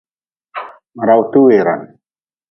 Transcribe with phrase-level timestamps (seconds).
[0.95, 1.81] Ma rawte weran.